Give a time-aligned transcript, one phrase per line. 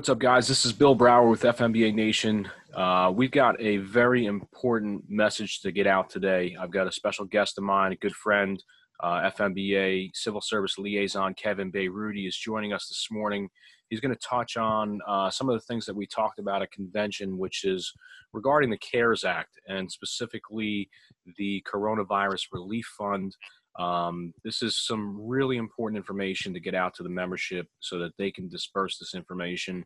[0.00, 0.48] what's up, guys?
[0.48, 2.48] This is Bill Brower with FMBA Nation.
[2.72, 6.56] Uh, we've got a very important message to get out today.
[6.58, 8.64] I've got a special guest of mine, a good friend,
[9.00, 13.50] uh, FMBA Civil Service Liaison Kevin Beyrouty is joining us this morning.
[13.90, 16.72] He's going to touch on uh, some of the things that we talked about at
[16.72, 17.92] convention, which is
[18.32, 20.88] regarding the CARES Act and specifically
[21.36, 23.36] the Coronavirus Relief Fund.
[23.78, 28.12] Um, this is some really important information to get out to the membership so that
[28.18, 29.84] they can disperse this information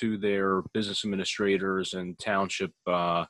[0.00, 3.24] to their business administrators and township uh,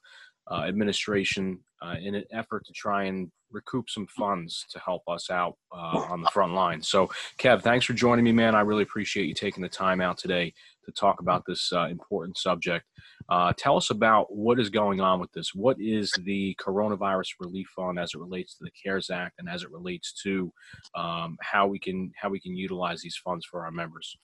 [0.51, 5.31] uh, administration uh, in an effort to try and recoup some funds to help us
[5.31, 6.83] out uh, on the front line.
[6.83, 8.55] So, Kev, thanks for joining me, man.
[8.55, 10.53] I really appreciate you taking the time out today
[10.89, 12.87] to talk about this uh, important subject.
[13.29, 15.55] Uh, tell us about what is going on with this.
[15.55, 19.63] What is the Coronavirus Relief Fund as it relates to the CARES Act and as
[19.63, 20.51] it relates to
[20.95, 24.17] um, how we can how we can utilize these funds for our members?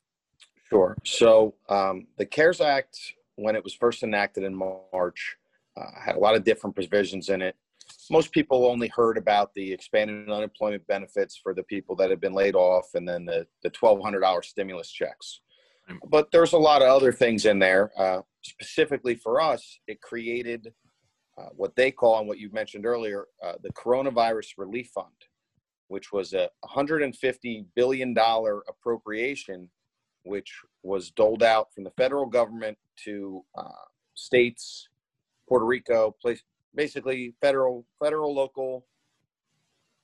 [0.70, 0.96] Sure.
[1.04, 2.98] So um, the CARES Act,
[3.36, 5.36] when it was first enacted in March,
[5.76, 7.56] uh, had a lot of different provisions in it.
[8.10, 12.32] Most people only heard about the expanded unemployment benefits for the people that had been
[12.32, 15.40] laid off and then the, the $1,200 stimulus checks.
[16.08, 17.90] But there's a lot of other things in there.
[17.98, 20.72] Uh, specifically for us, it created
[21.36, 25.08] uh, what they call, and what you mentioned earlier, uh, the Coronavirus Relief Fund,
[25.88, 28.14] which was a $150 billion
[28.68, 29.68] appropriation,
[30.22, 33.68] which was doled out from the federal government to uh,
[34.14, 34.88] states,
[35.48, 36.42] Puerto Rico, place,
[36.74, 38.86] basically federal, federal, local,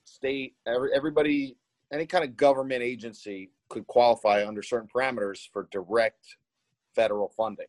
[0.05, 1.57] state, every, everybody,
[1.93, 6.37] any kind of government agency could qualify under certain parameters for direct
[6.95, 7.67] federal funding.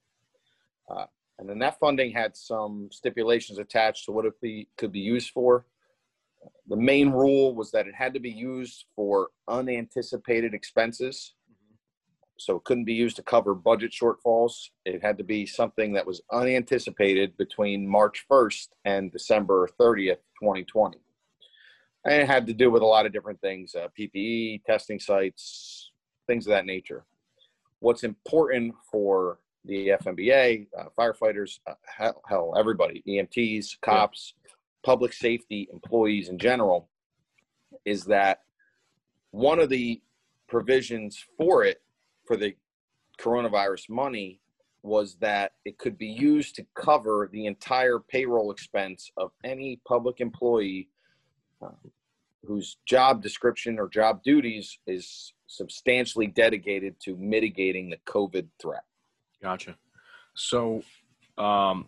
[0.89, 1.05] Uh,
[1.39, 5.31] and then that funding had some stipulations attached to what it be, could be used
[5.31, 5.65] for.
[6.67, 11.33] The main rule was that it had to be used for unanticipated expenses
[12.41, 14.69] so it couldn't be used to cover budget shortfalls.
[14.83, 20.97] It had to be something that was unanticipated between March 1st and December 30th, 2020.
[22.03, 25.90] And it had to do with a lot of different things uh, PPE, testing sites,
[26.31, 27.03] things of that nature.
[27.79, 34.53] What's important for the FMBA, uh, firefighters, uh, hell, hell, everybody, EMTs, cops, yeah.
[34.83, 36.87] public safety employees in general,
[37.83, 38.43] is that
[39.31, 40.01] one of the
[40.47, 41.81] provisions for it
[42.25, 42.55] for the
[43.19, 44.39] coronavirus money
[44.83, 50.21] was that it could be used to cover the entire payroll expense of any public
[50.21, 50.87] employee
[51.61, 51.75] um,
[52.45, 58.83] whose job description or job duties is substantially dedicated to mitigating the COVID threat.
[59.41, 59.75] Gotcha.
[60.35, 60.83] So,
[61.37, 61.87] um,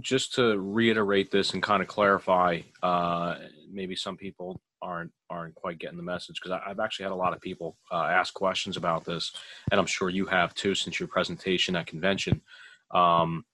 [0.00, 3.36] just to reiterate this and kind of clarify, uh,
[3.70, 7.34] maybe some people aren't aren't quite getting the message because I've actually had a lot
[7.34, 9.32] of people uh, ask questions about this,
[9.70, 12.40] and I'm sure you have too since your presentation at convention.
[12.92, 13.44] Um,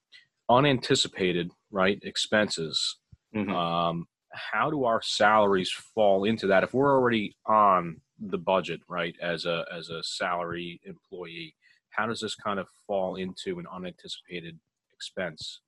[0.49, 1.99] unanticipated, right?
[2.03, 2.97] Expenses.
[3.35, 3.51] Mm-hmm.
[3.51, 9.15] Um, how do our salaries fall into that if we're already on the budget, right?
[9.21, 11.55] As a as a salary employee,
[11.91, 14.59] how does this kind of fall into an unanticipated
[14.93, 15.61] expense?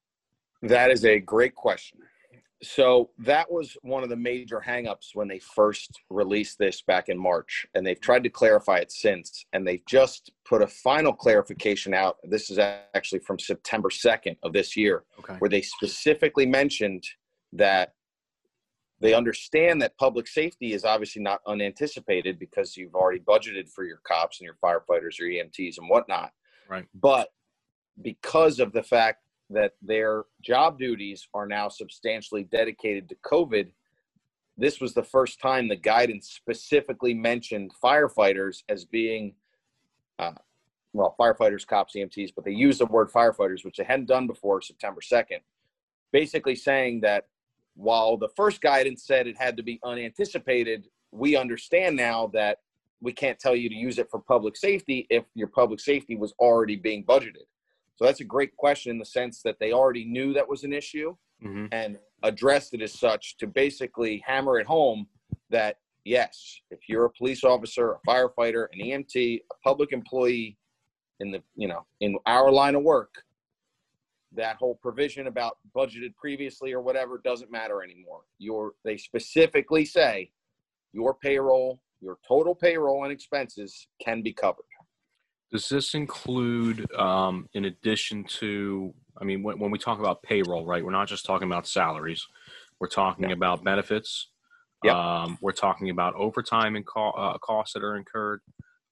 [0.61, 1.99] That is a great question
[2.61, 7.17] so that was one of the major hangups when they first released this back in
[7.17, 11.93] March, and they've tried to clarify it since, and they've just put a final clarification
[11.93, 12.17] out.
[12.23, 15.35] This is actually from September 2nd of this year, okay.
[15.39, 17.03] where they specifically mentioned
[17.53, 17.93] that
[18.99, 24.01] they understand that public safety is obviously not unanticipated because you've already budgeted for your
[24.03, 26.31] cops and your firefighters, your EMTs, and whatnot.
[26.67, 26.85] Right.
[26.93, 27.29] But
[28.01, 33.69] because of the fact that their job duties are now substantially dedicated to COVID.
[34.57, 39.33] This was the first time the guidance specifically mentioned firefighters as being,
[40.19, 40.33] uh,
[40.93, 44.61] well, firefighters, cops, EMTs, but they used the word firefighters, which they hadn't done before
[44.61, 45.39] September 2nd,
[46.11, 47.27] basically saying that
[47.79, 52.57] while the first guidance said it had to be unanticipated, we understand now that
[52.99, 56.33] we can't tell you to use it for public safety if your public safety was
[56.39, 57.47] already being budgeted.
[57.95, 60.73] So that's a great question in the sense that they already knew that was an
[60.73, 61.67] issue mm-hmm.
[61.71, 65.07] and addressed it as such to basically hammer it home
[65.49, 70.57] that yes, if you're a police officer, a firefighter, an EMT, a public employee
[71.21, 73.23] in the you know in our line of work,
[74.35, 78.21] that whole provision about budgeted previously or whatever doesn't matter anymore.
[78.37, 80.31] Your they specifically say
[80.93, 84.63] your payroll, your total payroll and expenses can be covered.
[85.51, 90.63] Does this include, um, in addition to, I mean, when, when, we talk about payroll,
[90.63, 92.25] right, we're not just talking about salaries.
[92.79, 94.27] We're talking about benefits.
[94.83, 94.95] Yep.
[94.95, 98.41] Um, we're talking about overtime and co- uh, costs that are incurred.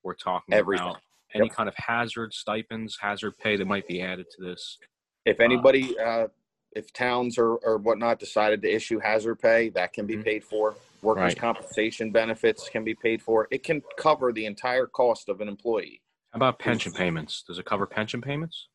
[0.03, 0.87] We're talking Everything.
[0.87, 1.01] about
[1.33, 1.55] any Yep.
[1.55, 4.79] kind of hazard stipends, hazard pay that might be added to this?
[5.27, 6.27] If anybody, uh,
[6.71, 10.23] if towns or, or whatnot decided to issue hazard pay, that can be Mhm.
[10.23, 10.75] paid for.
[11.01, 11.37] Workers' Right.
[11.37, 13.47] compensation benefits can be paid for.
[13.51, 16.01] It can cover the entire cost of an employee.
[16.31, 17.43] How about pension payments?
[17.43, 18.67] Does it cover pension payments?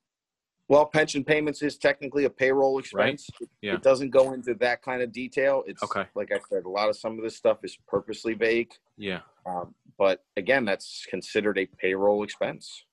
[0.68, 3.28] Well, pension payments is technically a payroll expense.
[3.40, 3.74] It- Yeah.
[3.74, 5.64] It doesn't go into that kind of detail.
[5.66, 6.06] It's Okay.
[6.14, 8.72] like I said, a lot of some of this stuff is purposely vague.
[8.96, 9.22] Yeah.
[9.44, 12.84] Um, but again, that's considered a payroll expense.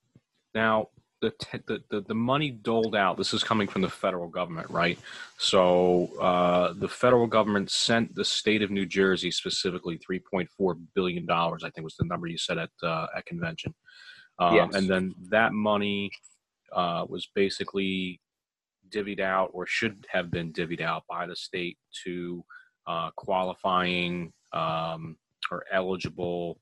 [0.55, 0.89] Now,
[1.21, 1.33] the,
[1.67, 3.17] the the the money doled out.
[3.17, 4.97] This is coming from the federal government, right?
[5.37, 10.75] So uh, the federal government sent the state of New Jersey specifically three point four
[10.95, 11.63] billion dollars.
[11.63, 13.73] I think was the number you said at uh, at convention.
[14.39, 14.75] Um, Yes.
[14.75, 16.11] And then that money
[16.73, 18.21] uh, was basically
[18.89, 22.43] divvied out, or should have been divvied out by the state to
[22.87, 25.17] uh, qualifying um,
[25.51, 26.59] or eligible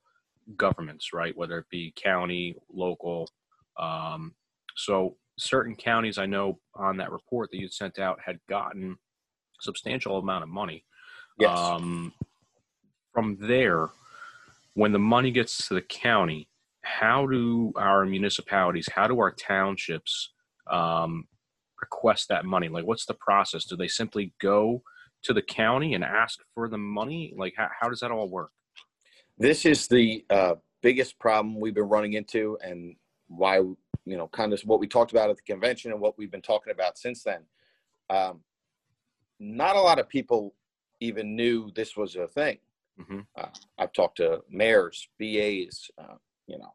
[0.56, 1.36] governments, right?
[1.36, 3.30] Whether it be county, local.
[3.78, 4.34] Um,
[4.78, 8.96] so certain counties I know on that report that you sent out had gotten
[9.60, 10.84] substantial amount of money.
[11.38, 11.56] Yes.
[11.56, 12.12] Um,
[13.12, 13.88] from there,
[14.74, 16.48] when the money gets to the county,
[16.82, 20.32] how do our municipalities, how do our townships
[20.70, 21.26] um,
[21.80, 22.68] request that money?
[22.68, 23.64] Like, what's the process?
[23.64, 24.82] Do they simply go
[25.24, 27.34] to the county and ask for the money?
[27.36, 28.50] Like, how, how does that all work?
[29.38, 32.96] this is the uh, biggest problem we've been running into and
[33.28, 36.30] why you know kind of what we talked about at the convention and what we've
[36.30, 37.44] been talking about since then.
[38.10, 38.40] Um,
[39.38, 40.54] not a lot of people
[41.00, 42.58] even knew this was a thing.
[42.98, 43.46] Hmm uh,
[43.78, 46.16] i've talked to mayors bas uh,
[46.48, 46.74] you know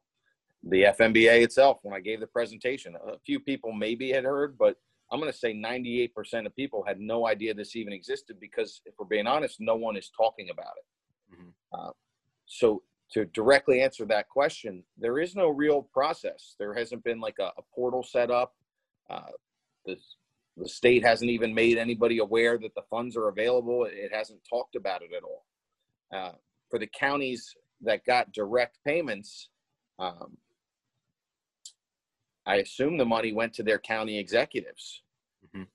[0.63, 2.95] the fmba itself when i gave the presentation.
[2.95, 4.77] A few people maybe had heard but
[5.11, 8.93] i'm going to say 98% of people had no idea this even existed because if
[8.97, 10.85] we're being honest no one is talking about it.
[11.35, 11.91] Mhm.
[12.45, 12.83] so
[13.13, 16.55] to directly answer that question, there is no real process.
[16.57, 18.55] There hasn't been like a, a portal set up.
[19.09, 19.31] Uh,
[19.85, 19.97] the,
[20.57, 23.85] the state hasn't even made anybody aware that the funds are available.
[23.85, 25.45] It hasn't talked about it at all.
[26.11, 26.31] Uh,
[26.69, 29.49] for the counties that got direct payments,
[29.99, 30.37] um,
[32.47, 35.03] I assume the money went to their county executives.
[35.55, 35.67] Mhm.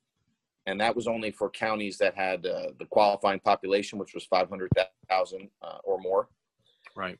[0.65, 5.49] And that was only for counties that had uh, the qualifying population, which was 500,000
[5.61, 6.27] uh, or more
[6.99, 7.17] Right.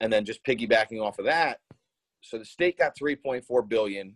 [0.00, 1.60] and then just piggybacking off of that
[2.20, 4.14] so the state got 3.4 billion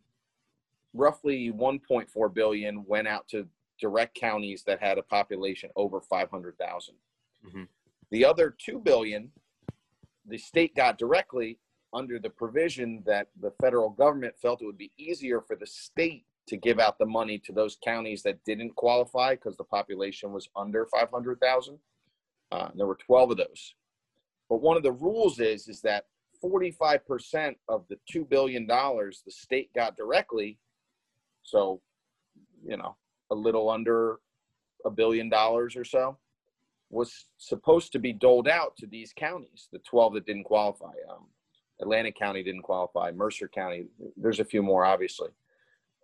[0.93, 3.49] roughly 1.4 billion went out to
[3.81, 6.95] direct counties that had a population over 500,000
[7.47, 7.69] Mhm.
[8.11, 9.33] the other 2 billion
[10.27, 11.59] the state got directly
[11.95, 16.27] under the provision that the federal government felt it would be easier for the state
[16.47, 20.49] to give out the money to those counties that didn't qualify because the population was
[20.55, 21.79] under 500,000
[22.53, 23.75] uh, there were 12 of those
[24.55, 26.05] but one of the rules is is that
[26.45, 30.61] 45% of the 2 billion dollars the state got directly
[31.43, 31.81] so
[32.65, 32.95] you know
[33.33, 34.21] a little under
[34.87, 36.17] a billion dollars or so
[36.89, 41.27] was supposed to be doled out to these counties the 12 that didn't qualify um,
[41.81, 43.87] atlantic county didn't qualify mercer county
[44.17, 45.31] there's a few more obviously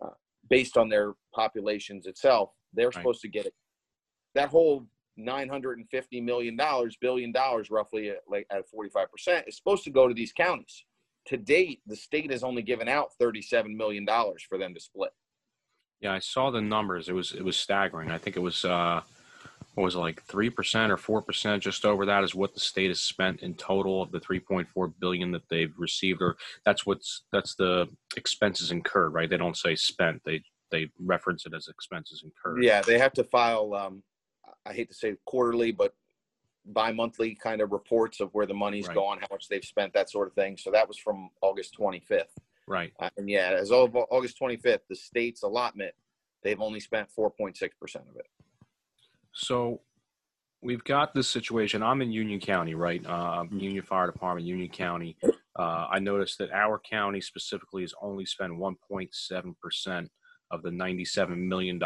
[0.04, 0.08] uh,
[0.48, 2.94] based on their populations itself they're Right.
[2.94, 3.54] supposed to get it
[4.34, 9.90] that whole 950 million dollars billion dollars roughly at, like at 45% is supposed to
[9.90, 10.84] go to these counties
[11.26, 15.10] to date the state has only given out 37 million dollars for them to split
[16.00, 17.08] Yeah, I saw the numbers.
[17.08, 18.10] It was it was staggering.
[18.10, 19.02] I think it was uh,
[19.74, 22.60] what was it like three percent or four percent, just over that is what the
[22.60, 26.36] state has spent in total of the three point four billion that they've received, or
[26.64, 27.86] that's what's that's the
[28.16, 29.28] expenses incurred, right?
[29.28, 32.62] They don't say spent; they they reference it as expenses incurred.
[32.62, 34.02] yeah they have to file um,
[34.66, 35.94] i hate to say quarterly but
[36.66, 38.94] bi-monthly kind of reports of where the money's Right.
[38.94, 42.24] gone how much they've spent that sort of thing so that was from august 25th
[42.66, 42.92] Right.
[43.00, 45.94] uh, and yeah as of august 25th the state's allotment
[46.42, 47.62] they've only spent 4.6%
[48.08, 48.26] of it
[49.32, 49.80] So
[50.62, 51.82] we've got this situation.
[51.82, 53.04] I'm in Union County, right?
[53.06, 55.16] Uh, Union Fire Department, Union County.
[55.58, 60.08] Uh, I noticed that our county specifically has only spent 1.7%
[60.50, 61.80] of the $97 million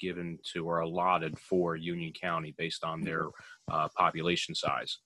[0.00, 3.26] given to or allotted for Union County based on their
[3.70, 4.98] uh, population size.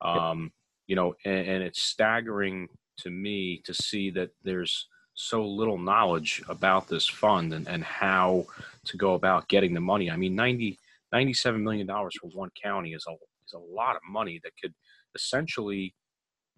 [0.00, 0.50] Um,
[0.86, 2.68] you know, and, and it's staggering
[2.98, 8.46] to me to see that there's so little knowledge about this fund and, and how
[8.84, 10.10] to go about getting the money.
[10.10, 10.78] I mean, 90,
[11.14, 14.74] $97 million for one county is a, is a lot of money that could
[15.14, 15.94] essentially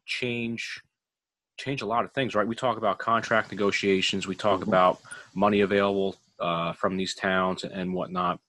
[0.06, 0.80] change
[1.56, 4.68] change a lot of things right we talk about contract negotiations we talk Mhm.
[4.68, 5.00] about
[5.34, 8.40] money available uh, from these towns and whatnot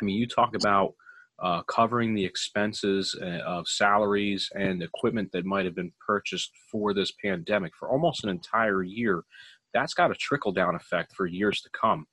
[0.00, 0.94] i mean you talk about
[1.42, 6.92] uh, covering the expenses uh, of salaries and equipment that might have been purchased for
[6.92, 9.24] this pandemic for almost an entire year.
[9.72, 12.06] That's got a trickle down effect for years to come.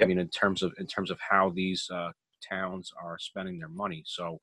[0.00, 2.12] I mean, in terms of in terms of how these uh,
[2.48, 4.02] towns are spending their money.
[4.06, 4.40] So,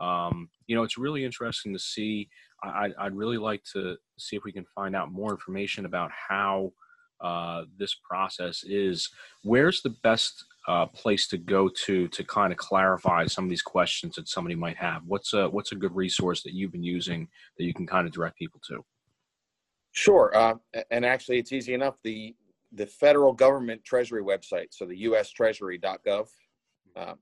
[0.00, 2.30] um, you know, it's really interesting to see.
[2.62, 6.10] I, I'd- I'd really like to see if we can find out more information about
[6.12, 6.72] how
[7.20, 9.08] uh, this process is.
[9.42, 13.62] Where's the best uh, place to go to to kind of clarify some of these
[13.62, 15.02] questions that somebody might have?
[15.06, 18.12] What's a what's a good resource that you've been using that you can kind of
[18.12, 18.84] direct people to?
[19.92, 20.32] Sure.
[20.34, 20.54] Uh,
[20.90, 21.98] and actually, it's easy enough.
[22.02, 22.34] The
[22.72, 26.28] the federal government treasury website, so the USTreasury.gov.
[26.96, 27.18] Um,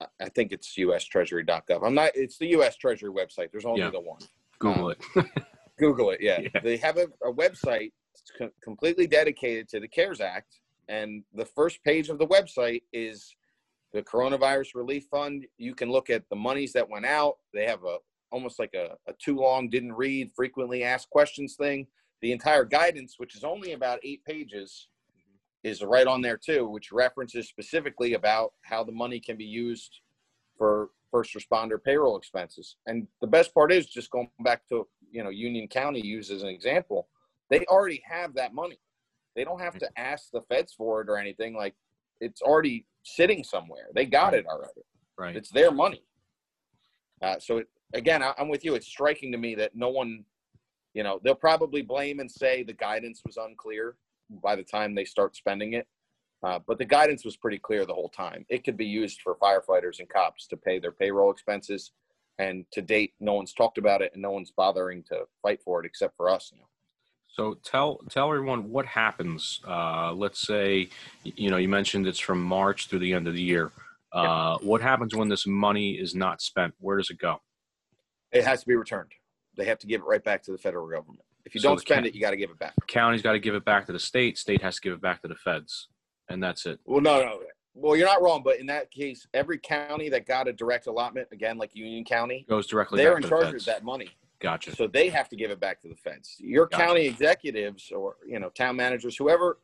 [0.00, 1.84] I- I think it's USTreasury.gov.
[1.86, 2.10] I'm not.
[2.14, 2.76] It's the U.S.
[2.76, 3.50] Treasury website.
[3.50, 3.90] There's only Yeah.
[3.90, 4.20] the one.
[4.58, 5.26] Google um, it.
[5.78, 6.20] Google it.
[6.20, 6.60] Yeah, Yeah.
[6.62, 7.92] they have a, a website
[8.38, 13.34] co- completely dedicated to the CARES Act, and the first page of the website is
[13.92, 15.46] the coronavirus relief fund.
[15.58, 17.34] You can look at the monies that went out.
[17.52, 17.98] They have a
[18.32, 21.86] almost like a, a too long didn't read frequently asked questions thing.
[22.22, 24.88] The entire guidance, which is only about eight pages,
[25.62, 30.00] is right on there too, which references specifically about how the money can be used
[30.56, 32.76] for first responder payroll expenses.
[32.86, 36.42] And the best part is just going back to you know Union County used as
[36.42, 37.08] an example,
[37.50, 38.78] they already have that money.
[39.34, 41.54] They don't have to ask the feds for it or anything.
[41.56, 41.74] Like
[42.20, 43.86] it's already sitting somewhere.
[43.94, 44.82] They got it already.
[45.18, 45.36] right.
[45.36, 46.02] It's their money.
[47.22, 48.74] Uh, so it, again, I, I'm with you.
[48.74, 50.24] It's striking to me that no one,
[50.92, 53.96] you know, they'll probably blame and say the guidance was unclear
[54.42, 55.86] by the time they start spending it.
[56.42, 58.44] Uh, but the guidance was pretty clear the whole time.
[58.48, 61.92] It could be used for firefighters and cops to pay their payroll expenses.
[62.38, 65.80] And to date, no one's talked about it and no one's bothering to fight for
[65.80, 66.50] it except for us.
[66.52, 66.66] You know.
[67.28, 69.60] So tell tell everyone what happens.
[69.66, 70.90] Uh, let's say,
[71.24, 73.72] you know, you mentioned it's from March through the end of the year.
[74.12, 76.74] Uh, What happens when this money is not spent?
[76.78, 77.40] Where does it go?
[78.32, 79.12] It has to be returned.
[79.56, 81.20] They have to give it right back to the federal government.
[81.46, 82.74] If you So don't spend ca- it, you got to give it back.
[82.86, 84.36] County's got to give it back to the state.
[84.36, 85.88] State has to give it back to the feds,
[86.28, 86.80] and that's it.
[86.84, 87.40] Well, no, no.
[87.74, 91.28] Well, you're not wrong, but in that case, every county that got a direct allotment,
[91.30, 94.08] again, like Union County, Goes directly they're in charge of that money.
[94.40, 94.74] Gotcha.
[94.74, 96.36] So they have to give it back to the feds.
[96.38, 96.84] Your Gotcha.
[96.84, 99.58] county executives or, you know, town managers, whoever,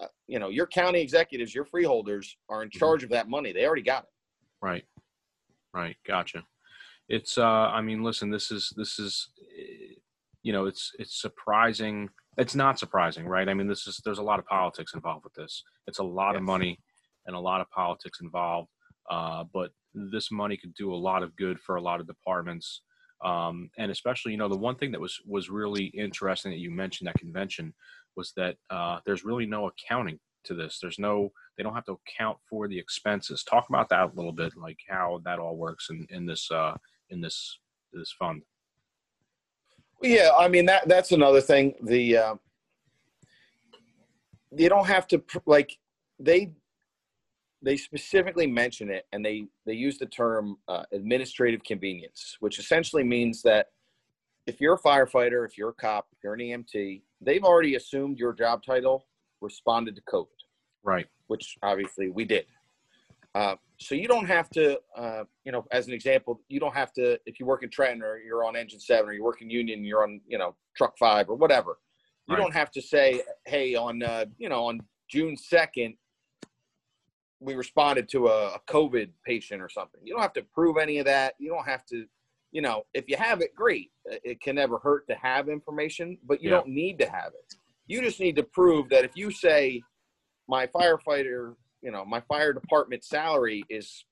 [0.00, 2.78] uh, you know, your county executives, your freeholders are in Mm-hmm.
[2.78, 3.52] charge of that money.
[3.52, 4.10] They already got it.
[4.60, 4.84] Right.
[5.72, 5.96] Right.
[6.06, 6.44] Gotcha.
[7.08, 9.94] It's uh I mean listen, this is this is eh,
[10.42, 12.08] you know, it's it's surprising.
[12.40, 13.48] It's not surprising, right?
[13.48, 15.62] I mean, this is there's a lot of politics involved with this.
[15.86, 16.78] It's a lot of money
[17.26, 18.70] and a lot of politics involved.
[19.08, 22.82] Uh but this money could do a lot of good for a lot of departments.
[23.24, 26.70] Um and especially, you know, the one thing that was was really interesting that you
[26.70, 27.74] mentioned at convention
[28.16, 30.78] was that uh there's really no accounting to this.
[30.80, 33.44] There's no they don't have to account for the expenses.
[33.44, 36.76] Talk about that a little bit, like how that all works in, in this uh,
[37.10, 37.58] in this
[37.92, 38.42] this fund.
[40.02, 41.74] Yeah, I mean that that's another thing.
[41.82, 42.34] The uh,
[44.56, 45.78] you don't have to pr- like
[46.18, 46.52] they
[47.62, 53.04] they specifically mention it and they they use the term uh, administrative convenience, which essentially
[53.04, 53.66] means that
[54.46, 58.18] if you're a firefighter, if you're a cop, if you're an EMT, they've already assumed
[58.18, 59.06] your job title
[59.42, 60.26] responded to COVID,
[60.82, 61.06] Right.
[61.28, 62.46] which obviously we did.
[63.34, 66.92] Uh, so you don't have to, uh, you know, as an example, you don't have
[66.92, 69.48] to if you work in Trenton or you're on Engine Seven or you work in
[69.48, 71.78] Union, you're on, you know, Truck Five or whatever.
[72.26, 72.42] You Right.
[72.42, 75.96] don't have to say, hey, on, uh, you know, on June second,
[77.40, 80.00] we responded to a, a COVID patient or something.
[80.04, 81.34] You don't have to prove any of that.
[81.38, 82.04] You don't have to,
[82.52, 83.90] you know, if you have it, great.
[84.04, 86.56] It- It can never hurt to have information, but you Yeah.
[86.56, 87.54] don't need to have it.
[87.86, 89.82] You just need to prove that if you say,
[90.46, 94.04] my firefighter, you know, my fire department salary is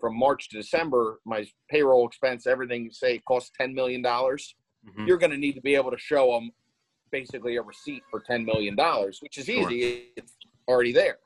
[0.00, 5.06] from March to December, my payroll expense, everything, say, costs $10 million, Mhm.
[5.06, 6.50] you're going to need to be able to show them
[7.12, 8.74] basically a receipt for $10 million,
[9.20, 9.70] which is Sure.
[9.70, 10.10] easy.
[10.16, 10.34] It's
[10.66, 11.18] already there.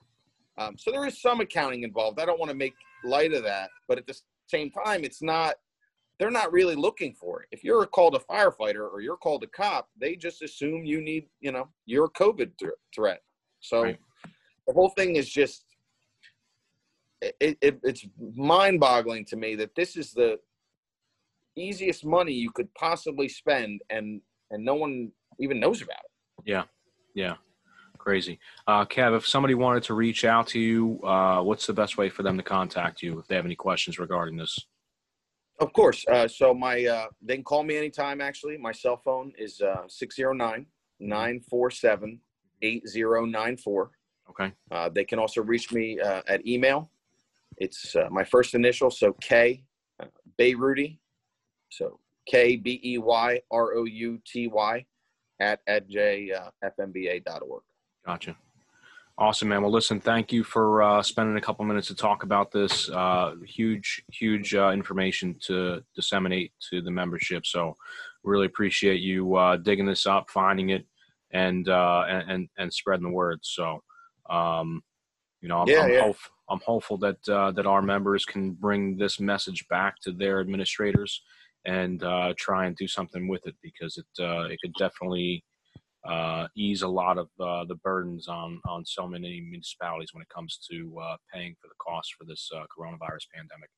[0.58, 2.20] Um, so there is some accounting involved.
[2.20, 5.56] I don't want to make light of that, but at the same time, it's not,
[6.18, 7.48] they're not really looking for it.
[7.52, 11.28] If you're called a firefighter or you're called a cop, they just assume you need,
[11.40, 13.22] you know, you're a COVID thr- threat.
[13.60, 13.98] So Right.
[14.66, 15.64] The whole thing is just,
[17.22, 20.38] it, it, it's mind boggling to me that this is the
[21.56, 24.20] easiest money you could possibly spend and,
[24.50, 26.42] and no one even knows about it.
[26.44, 26.64] Yeah.
[27.14, 27.34] Yeah.
[27.98, 28.38] Crazy.
[28.66, 32.08] Uh, Kev, if somebody wanted to reach out to you, uh, what's the best way
[32.08, 34.58] for them to contact you if they have any questions regarding this?
[35.58, 36.04] Of course.
[36.06, 38.20] Uh, so my uh, they can call me anytime.
[38.20, 40.66] Actually, my cell phone is uh, 609
[41.00, 42.20] 947
[42.62, 43.90] 8094.
[44.38, 44.52] Okay.
[44.70, 46.90] Uh, They can also reach me uh, at email
[47.56, 49.62] It's uh, my first initial, so K,
[50.00, 50.06] uh,
[50.38, 50.98] Beyrouty.
[51.70, 54.84] So K B E Y R O U T Y
[55.40, 57.62] at njfmba.org.
[58.04, 58.36] Gotcha.
[59.18, 59.62] Awesome, man.
[59.62, 62.90] Well, listen, thank you for uh, spending a couple minutes to talk about this.
[62.90, 67.46] Uh, huge, huge uh, information to disseminate to the membership.
[67.46, 67.76] So,
[68.24, 70.84] really appreciate you uh, digging this up, finding it,
[71.30, 73.38] and uh, and and spreading the word.
[73.42, 73.82] So,
[74.30, 74.82] um,
[75.40, 76.02] you know, I'm, Yeah, I'm, yeah.
[76.02, 76.16] hope,
[76.48, 81.22] I'm hopeful that uh, that our members can bring this message back to their administrators
[81.64, 85.44] and uh, try and do something with it because it uh, it could definitely
[86.08, 90.28] uh, ease a lot of uh, the burdens on on so many municipalities when it
[90.28, 93.68] comes to uh, paying for the cost for this uh, coronavirus pandemic.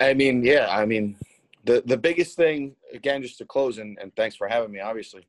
[0.00, 1.16] I mean, yeah, I mean,
[1.64, 4.80] the the biggest thing again, just to close, and, and thanks for having me.
[4.80, 5.26] Obviously,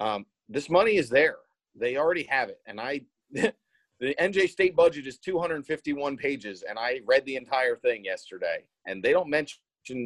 [0.00, 1.36] um, this money is there;
[1.78, 3.02] they already have it, and I.
[3.98, 9.02] The NJ state budget is 251 pages, and I read the entire thing yesterday, and
[9.02, 9.58] they don't mention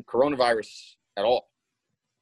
[0.09, 1.51] coronavirus at all.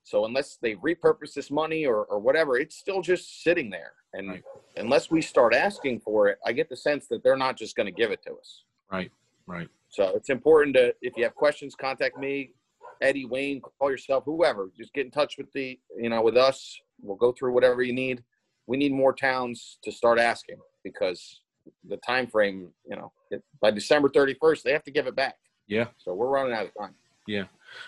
[0.03, 3.93] So unless they repurpose this money or, or whatever, it's still just sitting there.
[4.15, 4.43] And Right.
[4.77, 7.85] unless we start asking for it, I get the sense that they're not just going
[7.85, 8.65] to give it to us.
[8.91, 9.13] Right,
[9.47, 9.69] right.
[9.91, 12.55] So it's important to, if you have questions, contact me,
[13.03, 14.71] Eddie, Wayne, call yourself, whoever.
[14.75, 16.81] Just get in touch with the, you know, with us.
[17.03, 18.25] We'll go through whatever you need.
[18.69, 21.41] We need more towns to start asking because
[21.89, 25.37] the time frame, you know, it, by December 31st, they have to give it back.
[25.67, 25.87] Yeah.
[25.97, 26.95] So we're running out of time.
[27.27, 27.45] Yeah.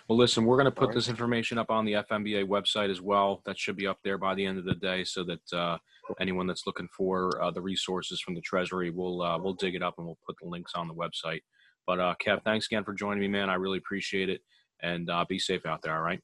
[0.09, 0.95] Well, listen, we're going to put Alright.
[0.95, 3.43] this information up on the FMBA website as well.
[3.45, 5.79] That should be up there by the end of the day, so that uh,
[6.21, 9.83] anyone that's looking for uh, the resources from the Treasury, we'll uh, we'll dig it
[9.83, 11.41] up and we'll put the links on the website.
[11.87, 13.49] But uh, Kev, thanks again for joining me, man.
[13.49, 14.43] I really appreciate it,
[14.83, 15.97] and uh, be safe out there.
[15.97, 16.21] All right.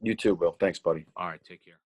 [0.00, 0.56] You too, Bill.
[0.58, 1.04] Thanks, buddy.
[1.14, 1.40] All right.
[1.46, 1.81] Take care.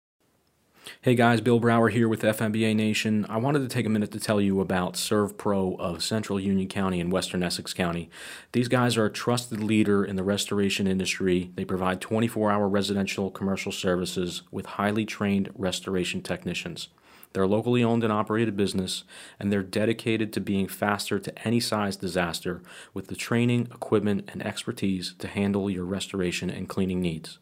[1.00, 3.26] Hey guys, Bill Brower here with FMBA Nation.
[3.30, 7.00] I wanted to take a minute to tell you about ServPro of Central Union County
[7.00, 8.10] and Western Essex County.
[8.52, 11.52] These guys are a trusted leader in the restoration industry.
[11.56, 16.90] They provide 24 hour residential commercial services with highly trained restoration technicians.
[17.32, 19.06] They're a locally owned and operated business,
[19.40, 22.62] and they're dedicated to being faster to any size disaster
[22.94, 27.40] with the training, equipment, and expertise to handle your restoration and cleaning needs.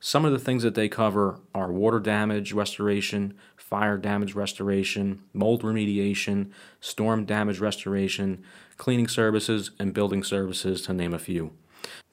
[0.00, 5.62] Some of the things that they cover are water damage restoration, fire damage restoration, mold
[5.62, 8.44] remediation, storm damage restoration,
[8.76, 11.50] cleaning services, and building services, to name a few.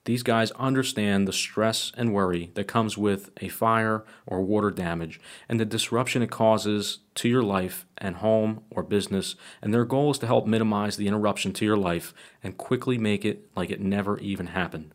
[0.05, 5.19] These guys understand the stress and worry that comes with a fire or water damage
[5.47, 10.09] and the disruption it causes to your life and home or business, and their goal
[10.09, 13.79] is to help minimize the interruption to your life and quickly make it like it
[13.79, 14.91] never even happened.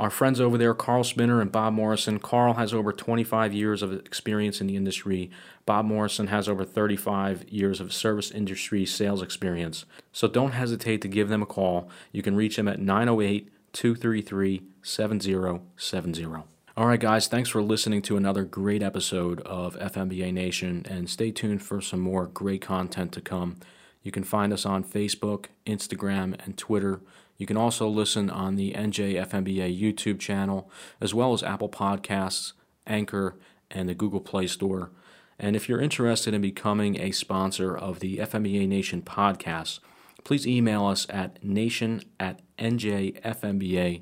[0.00, 2.20] Our friends over there, Carl Spinner and Bob Morrison.
[2.20, 5.30] Carl has over 25 years of experience in the industry.
[5.66, 9.84] Bob Morrison has over 35 years of service industry sales experience.
[10.10, 11.90] So don't hesitate to give them a call.
[12.12, 16.24] You can reach them at 908 233 7070.
[16.78, 21.30] All right, guys, thanks for listening to another great episode of FMBA Nation, and stay
[21.30, 23.58] tuned for some more great content to come.
[24.02, 27.02] You can find us on Facebook, Instagram, and Twitter.
[27.40, 32.52] You can also listen on the NJFMBA YouTube channel, as well as Apple Podcasts,
[32.86, 33.38] Anchor,
[33.70, 34.90] and the Google Play Store.
[35.38, 39.80] And if you're interested in becoming a sponsor of the FMBA Nation podcast,
[40.22, 44.00] please email us at nation at njfmba.org.